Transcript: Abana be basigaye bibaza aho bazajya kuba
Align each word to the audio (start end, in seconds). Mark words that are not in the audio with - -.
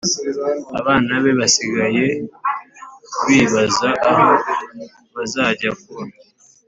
Abana 0.79 1.11
be 1.23 1.31
basigaye 1.39 2.05
bibaza 3.27 3.89
aho 4.09 4.27
bazajya 5.15 5.71
kuba 5.79 6.01